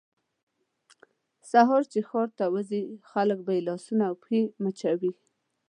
[1.51, 5.11] سهار چې ښار ته وځي خلک به یې لاسونه او پښې مچوي.